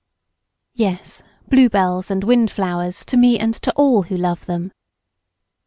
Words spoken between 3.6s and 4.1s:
all